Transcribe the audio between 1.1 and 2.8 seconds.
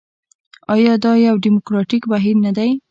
یو ډیموکراټیک بهیر نه دی؟